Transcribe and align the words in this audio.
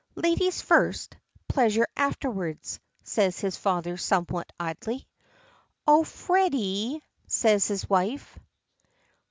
"Ladies 0.15 0.63
first 0.63 1.15
pleasure 1.47 1.85
afterwards," 1.95 2.79
says 3.03 3.39
his 3.39 3.55
father 3.55 3.97
somewhat 3.97 4.51
idly. 4.59 5.07
"Oh 5.85 6.03
Freddy!" 6.03 7.03
says 7.27 7.67
his 7.67 7.87
wife. 7.87 8.39